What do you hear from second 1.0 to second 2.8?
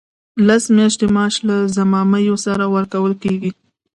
معاش له ضمایمو سره